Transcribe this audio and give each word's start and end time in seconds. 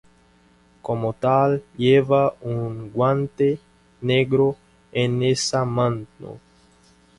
Como 0.81 1.13
tal, 1.13 1.61
lleva 1.77 2.33
un 2.41 2.91
guante 2.91 3.59
negro 4.01 4.55
en 4.91 5.21
esa 5.21 5.63
mano. 5.63 6.39